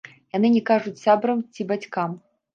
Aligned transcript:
Яны 0.37 0.47
не 0.55 0.61
кажуць 0.69 0.95
сябрам 1.03 1.45
ці 1.53 1.69
бацькам. 1.75 2.19